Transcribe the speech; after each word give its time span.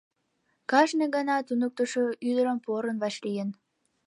Кажне 0.71 1.05
гана 1.15 1.35
туныктышо 1.47 2.03
ӱдырым 2.29 2.57
порын 2.65 2.97
вашлийын. 3.03 3.49